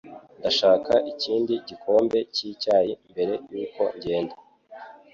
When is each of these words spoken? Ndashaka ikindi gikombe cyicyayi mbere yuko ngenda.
Ndashaka 0.39 0.93
ikindi 1.11 1.53
gikombe 1.67 2.19
cyicyayi 2.35 2.93
mbere 3.11 3.33
yuko 3.57 3.81
ngenda. 3.95 4.35